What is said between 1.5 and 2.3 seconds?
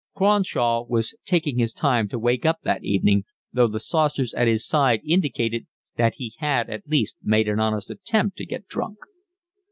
his time to